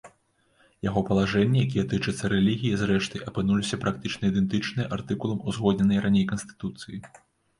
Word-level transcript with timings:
Яго 0.85 1.01
палажэнні, 1.09 1.59
якія 1.65 1.83
тычацца 1.91 2.31
рэлігіі, 2.33 2.79
зрэшты, 2.83 3.21
апынуліся 3.31 3.79
практычна 3.83 4.23
ідэнтычныя 4.33 4.87
артыкулам 4.97 5.39
узгодненай 5.51 5.99
раней 6.07 6.25
канстытуцыі. 6.33 6.99